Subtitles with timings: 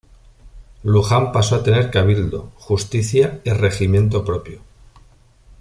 [0.81, 4.61] Luján pasó a tener Cabildo, Justicia y Regimiento propio.